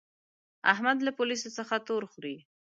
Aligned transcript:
احمد 0.73 0.97
له 1.03 1.11
پوليسو 1.17 1.49
څخه 1.57 1.75
تور 1.87 2.03
خوري. 2.11 2.37